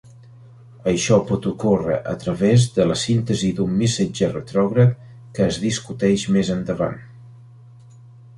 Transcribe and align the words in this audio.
Això 0.91 1.17
pot 1.31 1.43
ocórrer 1.51 1.97
a 2.11 2.13
través 2.23 2.65
de 2.77 2.87
la 2.93 2.95
síntesi 3.01 3.51
d'un 3.59 3.75
missatger 3.83 4.31
retrògrad, 4.33 4.97
que 5.37 5.47
es 5.51 5.61
discuteix 5.67 6.27
més 6.39 6.51
endavant. 6.57 6.99